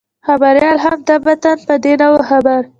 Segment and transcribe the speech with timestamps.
[0.27, 2.61] خبریال هم طبعاً په دې نه وو خبر.